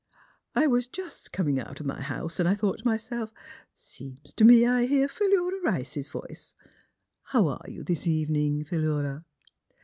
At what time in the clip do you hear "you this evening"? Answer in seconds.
7.69-8.65